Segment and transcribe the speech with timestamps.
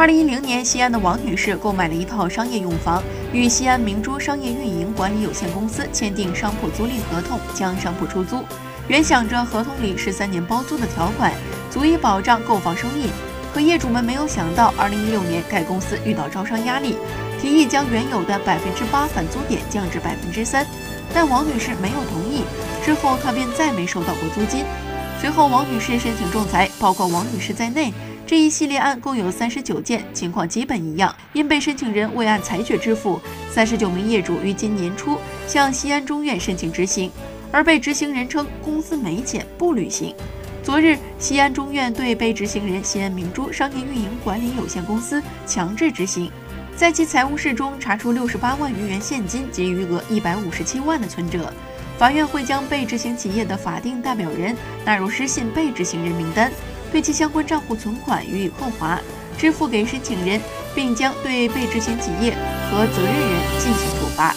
[0.00, 3.02] 二零一零年，西安的王女士购买了一套商业用房，
[3.34, 8.42] 与西安明珠商业运营管理有限公司签订商铺租赁合同，将商铺出租。
[8.88, 11.34] 原想着合同里十三年包租的条款
[11.70, 13.10] 足以保障购房收益，
[13.52, 16.96] 可业主们没有想到，二零一六年该公司遇到招商压力，
[17.38, 20.66] 提议将原有的百分之八返租点降至百分之三，
[21.12, 22.44] 但王女士没有同意。
[22.82, 24.64] 之后，她便再没收到过租金。
[25.20, 27.92] 随后，王女士申请仲裁，包括王女士在内，
[28.30, 31.12] 这一系列案共有三十九件，情况基本一样。
[31.32, 35.18] 因被申请人未按裁决支付，三十九名业主于今年初
[35.48, 37.10] 向西安中院申请执行，
[37.50, 40.14] 而被执行人称工资没减不履行。
[40.62, 46.30] 昨日，西安中院对被执行人西安明珠商业运营管理有限公司强制执行，
[46.76, 51.52] 在其财务室中查出六十八万余元现金及余额一百五十七万的存折。
[51.98, 54.56] 法院会将被执行企业的法定代表人
[54.86, 56.50] 纳入失信被执行人名单，
[56.90, 59.00] 对其相关账户存款予以扣划，
[59.38, 60.40] 支付给申请人，
[60.74, 62.36] 并将对被执行企业
[62.70, 64.34] 和责任人进行处罚。